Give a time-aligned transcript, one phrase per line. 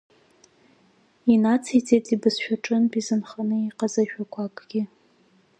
[1.33, 4.81] Инациҵеит ибызшәа аҿынтә изынханы иҟаз ажәақәакгьы…